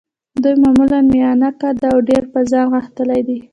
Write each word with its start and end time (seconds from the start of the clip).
دوی 0.43 0.55
معمولاً 0.63 0.99
میانه 1.13 1.49
قده 1.61 1.87
او 1.93 1.99
ډېر 2.09 2.23
په 2.31 2.39
ځان 2.49 2.65
غښتلي 2.73 3.21
دي. 3.27 3.39